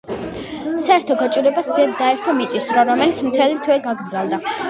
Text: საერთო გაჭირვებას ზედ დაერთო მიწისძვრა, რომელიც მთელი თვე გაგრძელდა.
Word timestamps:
საერთო 0.85 1.17
გაჭირვებას 1.19 1.69
ზედ 1.75 1.93
დაერთო 2.01 2.35
მიწისძვრა, 2.39 2.87
რომელიც 2.91 3.23
მთელი 3.27 3.61
თვე 3.67 3.77
გაგრძელდა. 3.89 4.41